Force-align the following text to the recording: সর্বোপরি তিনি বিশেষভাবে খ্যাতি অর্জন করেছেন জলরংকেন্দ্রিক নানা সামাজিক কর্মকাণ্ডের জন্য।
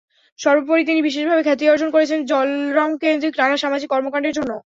সর্বোপরি 0.39 0.83
তিনি 0.85 0.99
বিশেষভাবে 1.01 1.41
খ্যাতি 1.43 1.65
অর্জন 1.67 1.89
করেছেন 1.91 2.19
জলরংকেন্দ্রিক 2.25 3.33
নানা 3.39 3.55
সামাজিক 3.57 3.89
কর্মকাণ্ডের 3.91 4.35
জন্য। 4.37 4.51